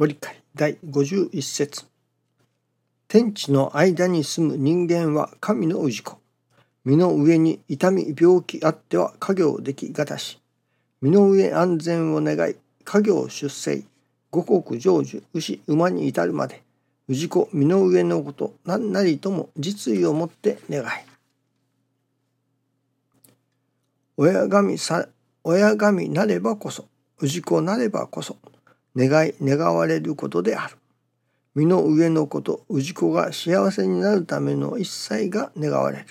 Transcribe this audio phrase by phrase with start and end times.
[0.00, 1.84] ご理解第51節
[3.06, 6.16] 天地の間に住む人間は神の氏子。
[6.86, 10.40] 身の上に痛み病気あっては家業できがたし。
[11.02, 13.84] 身の上安全を願い、家業出世、
[14.30, 16.62] 五穀成就、牛、馬に至るまで、
[17.10, 20.86] 氏子身の上のこと、何なりとも実意をもって願い。
[24.16, 25.06] 親神さ、
[25.44, 26.86] 親神なればこそ、
[27.20, 28.38] 氏子なればこそ、
[28.96, 30.76] 願い願われることである。
[31.54, 36.06] 身の上のこと、氏子が幸せになるための一切が願われる。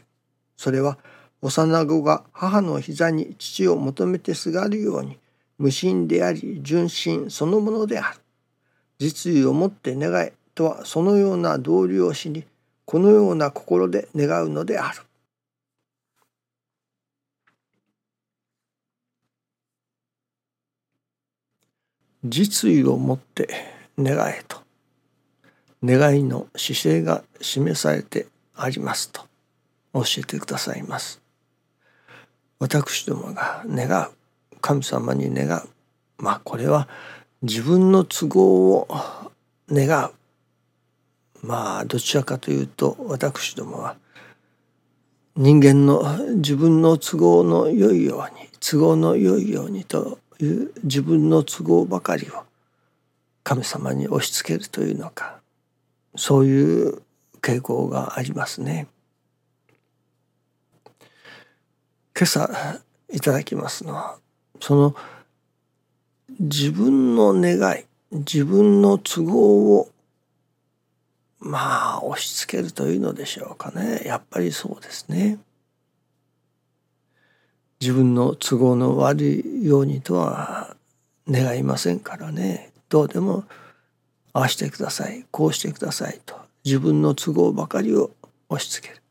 [0.57, 0.97] それは、
[1.41, 5.17] 幼子が母の膝に父を求めてすがるように、
[5.57, 8.19] 無心であり、純真そのものである。
[8.99, 12.45] 実意をもって願いとは、そのような道理を知り、
[12.85, 15.01] このような心で願うのである。
[22.23, 23.49] 実意をもって
[23.97, 24.57] 願えと。
[25.83, 29.21] 願いの姿勢が示されてありますと。
[29.93, 31.21] 教えてくださいます。
[32.59, 34.11] 私どもが願う。
[34.61, 35.69] 神様に願う。
[36.17, 36.89] まあこれは
[37.41, 38.87] 自分の都合を
[39.71, 40.11] 願う。
[41.41, 43.95] まあどちらかというと私どもは
[45.37, 52.43] 人間の自分の都合の良いように都合の良いようにという自分の都合ばかりを
[53.43, 55.39] 神様に押し付けるというのか
[56.15, 57.01] そういう
[57.41, 58.87] 傾向がありますね。
[62.17, 64.17] 今朝いただきますのは
[64.59, 64.95] その
[66.39, 69.89] 自分の願い自分の都合を
[71.39, 75.39] まあ押し付けるというのでしょうかねやっぱりそうですね。
[77.81, 80.75] 自分の都合の悪いようにとは
[81.29, 82.71] 願いませんからね。
[82.89, 83.45] どうでも
[84.33, 86.35] ああしてくださいこうしてくださいと
[86.65, 88.11] 自分の都合ばかりを
[88.49, 89.01] 押し付ける。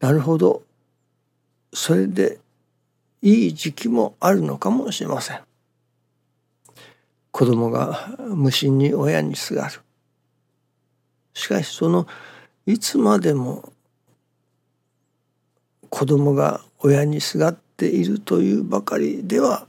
[0.00, 0.62] なるほど。
[1.72, 2.38] それで
[3.20, 5.40] いい時期もあるのかもしれません。
[7.30, 9.80] 子供が無心に親にすがる。
[11.34, 12.06] しかしその
[12.64, 13.72] いつまでも
[15.90, 19.66] 子供が親にすがっているというばかりでは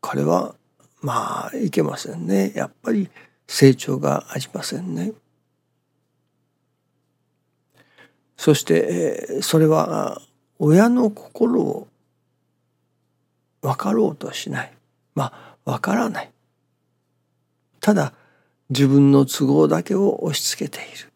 [0.00, 0.54] 彼は
[1.00, 2.52] まあいけませんね。
[2.54, 3.08] やっぱり
[3.46, 5.12] 成長がありませんね。
[8.36, 10.20] そしてそれは
[10.58, 11.88] 親の心を
[13.62, 14.72] 分かろうとしない。
[15.14, 16.30] まあ分からない。
[17.80, 18.12] ただ
[18.70, 21.12] 自分の都合だけを押し付けている。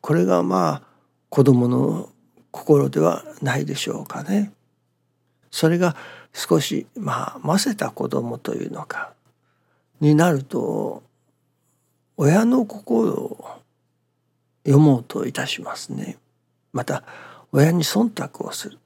[0.00, 0.82] これがまあ
[1.28, 2.11] 子供の
[2.52, 4.52] 心ではないでしょうかね。
[5.50, 5.96] それが
[6.32, 9.12] 少しまあませた子供というのか
[10.00, 11.02] になると
[12.16, 13.60] 親の心を
[14.64, 16.18] 読もうといたしますね。
[16.72, 17.02] また
[17.50, 18.78] 親に忖度をする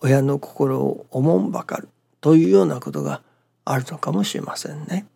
[0.00, 1.88] 親の心をおもんばかる
[2.20, 3.22] というようなことが
[3.64, 5.06] あるのかもしれませんね。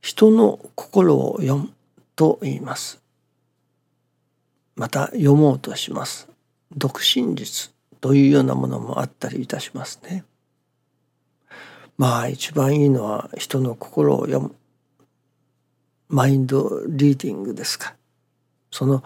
[0.00, 1.70] 人の心を読む
[2.16, 3.01] と言います。
[4.82, 6.28] また読もうとします。
[6.76, 7.70] 独身術
[8.00, 10.24] というようなものもあったりいたしますね。
[11.96, 14.56] まあ一番いいのは人の心を読む
[16.08, 17.94] マインドリーディングですか
[18.72, 19.04] その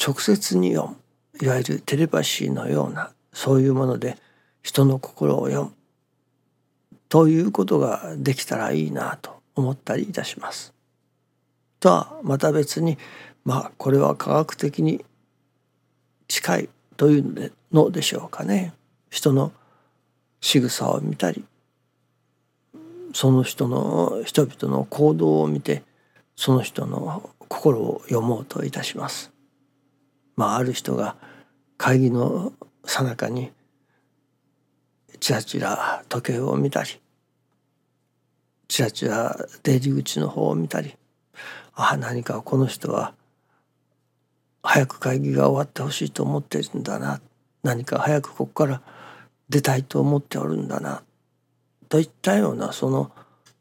[0.00, 0.96] 直接に読む
[1.44, 4.16] いわゆるテレパシーのようなそういうもので
[4.62, 5.72] 人の心を読む
[7.08, 10.72] ということができたらいいなと思ったりいたします。
[11.80, 12.96] とはまた別に
[13.44, 15.04] まあこれは科学的に
[16.28, 18.72] 近いというのでしょうかね
[19.10, 19.52] 人の
[20.40, 21.44] 仕草を見たり
[23.12, 25.82] その人の人々の行動を見て
[26.36, 29.32] その人の心を読もうといたします。
[30.36, 31.16] まあある人が
[31.78, 32.52] 会議の
[32.84, 33.50] さなかに
[35.18, 37.00] ちらちら時計を見たり
[38.68, 40.94] ちらちら出入り口の方を見たり
[41.74, 43.14] ああ何かこの人は
[44.68, 47.20] 早く会議が終わってほしいと思ってるんだな
[47.62, 48.82] 何か早くここから
[49.48, 51.02] 出たいと思っておるんだな
[51.88, 53.12] といったようなその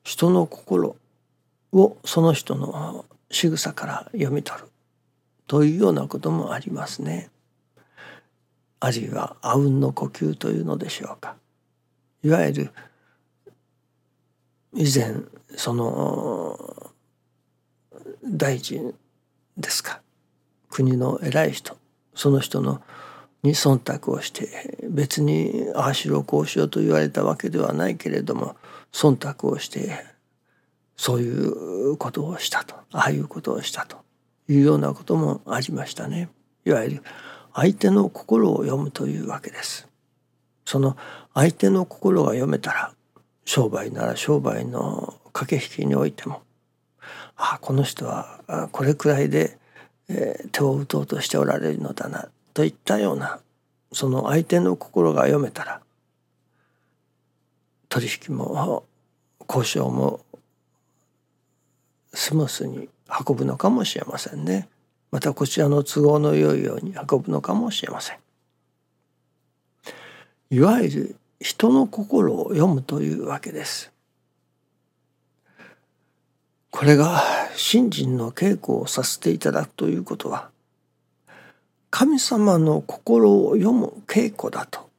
[0.04, 0.96] 人の心
[1.74, 4.68] をその人の仕草から読み取る
[5.46, 7.30] というようなこともありますね。
[8.80, 11.36] あるいはあうんの呼吸というのでしょうか。
[12.24, 12.72] いわゆる
[14.74, 15.16] 以前
[15.56, 16.92] その
[18.24, 18.94] 大臣
[19.58, 20.02] ですか
[20.76, 21.78] 国の偉い人
[22.16, 22.82] その人の
[23.44, 28.58] に忖度をして別にああしろこうしろと言われたわけではないけれども
[28.92, 30.04] 忖度をして
[30.98, 33.96] そういうことをしたとああいうことをしたと
[34.50, 36.28] いうようなこともありましたね。
[36.66, 37.04] いわゆる
[37.54, 39.88] 相手の心を読むというわけです。
[40.66, 40.98] その
[41.34, 42.94] 相手の心が読めたら
[43.46, 46.42] 商売なら商売の駆け引きにおいても
[47.38, 49.58] ああこの人はこれくらいで、
[50.10, 53.40] えー、手を打とうとしておられるのだなといったような
[53.92, 55.82] その相手の心が読めたら
[57.90, 58.84] 取引も
[59.48, 60.20] 交渉も
[62.14, 62.90] スムースに
[63.28, 64.68] 運ぶのかもしれませんね。
[65.12, 68.18] またこちらの都合の良いように運ぶのかもしれません。
[70.50, 73.92] いわゆる人の心を読むというわけです。
[76.76, 77.24] これが
[77.56, 80.50] 信心の稽古をさせていただくということは
[81.90, 84.90] 神様の心を読む稽古だと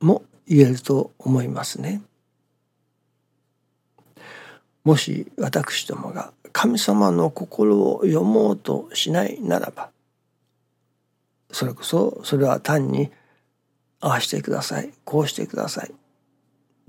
[0.00, 2.02] も言えると思いますね。
[4.84, 9.88] もし私どもが神様の心を読もうとしないならば
[11.52, 13.10] それこそそれは単に
[14.00, 15.94] ああしてくださいこうしてください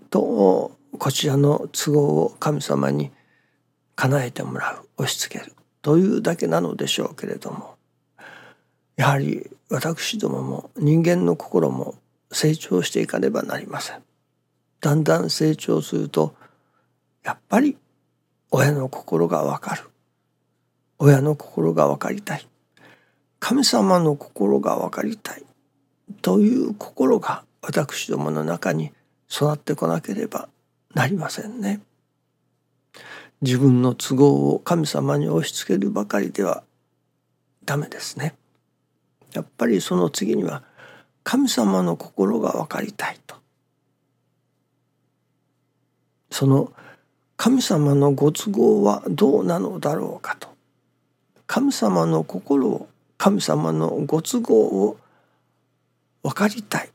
[0.10, 3.12] とこちらの都合を神様に
[3.96, 7.76] 叶えてもらう押し付けるというだけなのでしょうけれども
[8.96, 11.96] やはり私どもも人間の心も
[12.32, 14.04] 成長していかねばなりません。
[14.80, 16.36] だんだん成長すると
[17.24, 17.78] やっぱり
[18.52, 19.90] 親の心がわかる。
[21.00, 22.48] 親の心が分かりたい。
[23.40, 25.44] 神様の心が分かりたい。
[26.22, 28.92] という心が私どもの中に
[29.30, 30.50] 育ってこなければ
[30.94, 31.82] なりませんね。
[33.42, 36.64] 自分の都合を神様に押し付けるばかりでは
[37.66, 38.36] ダメですね。
[39.34, 40.64] やっぱりその次には
[41.24, 43.36] 神様の心が分かりたいと。
[46.30, 46.72] その
[47.38, 50.50] 神様のご都合はどうなのだろうかと。
[51.48, 52.88] 神様の心を
[53.18, 54.98] 神様のご都合を
[56.24, 56.90] 分かりたい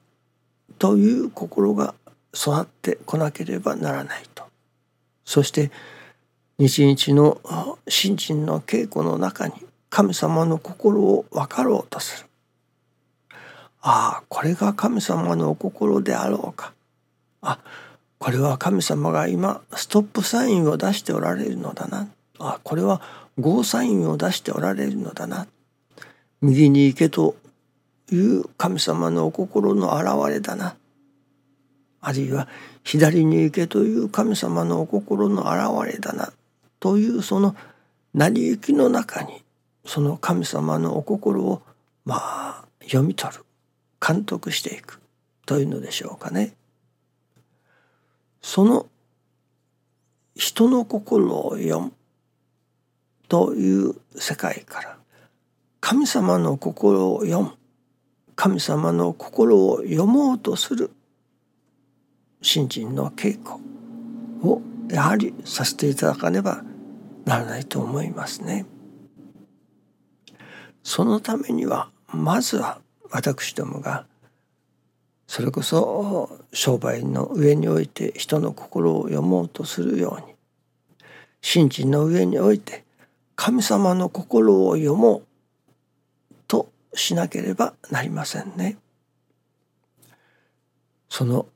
[0.79, 1.95] という心が
[2.37, 4.45] 育ってこなければならないと。
[5.25, 5.71] そして
[6.59, 9.55] 日々の信心の稽古の中に
[9.89, 12.27] 神様の心を分かろうとする。
[13.81, 16.75] ああこれが神様のお心であろうか。
[17.41, 17.59] あ
[18.19, 22.09] これは神様が今ストップサインを出しておられるのだな。
[22.39, 23.01] あこれは
[23.39, 25.47] ゴーサインを出しておられるのだな。
[26.41, 27.37] 右に行けと
[28.11, 30.77] いう神様のお心の現れだな。
[32.07, 32.47] あるいは
[32.85, 36.33] 左に行けという神様のお心の現れだな
[36.79, 37.57] というその
[38.15, 39.43] 成り行きの中に
[39.85, 41.63] その神様のお心を
[42.05, 43.45] まあ読み取る
[44.01, 45.01] 監督していく
[45.47, 46.55] というのでしょうかね。
[48.41, 48.87] その
[50.37, 51.93] 人の心を読む
[53.27, 54.97] という世界から
[55.81, 57.55] 神様の心を読む
[58.37, 60.93] 神様の心を読もうとする
[62.43, 63.57] 信心の稽古
[64.49, 66.63] をやはりさせていただかねば
[67.25, 68.67] ならないと思いますね。
[70.83, 72.81] そのためにはまずは
[73.11, 74.07] 私どもが
[75.27, 80.37] それこそ商売の上において人の心を読もうとするように
[81.41, 82.85] 信心の上において
[83.35, 85.23] 神様の心を読もう
[86.47, 88.79] としなければなりませんね。
[91.09, 91.47] その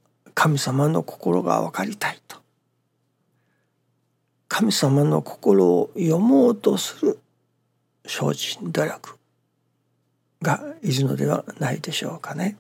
[0.43, 2.39] 神様の心が分かりたいと
[4.49, 7.19] 神様の心を読もうとする
[8.07, 9.19] 精進努力
[10.41, 12.57] がいるのではないでしょうかね。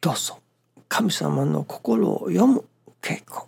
[0.00, 0.40] どうぞ
[0.88, 2.64] 神様の心を読む
[3.00, 3.46] 稽古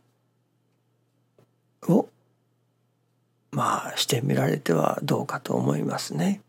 [1.92, 2.08] を
[3.50, 6.40] まあしてみられてはどうかと思いますね。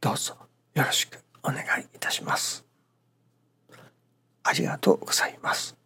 [0.00, 0.34] どうぞ
[0.72, 2.64] よろしくお願いいたします。
[4.42, 5.76] ありがとうございます。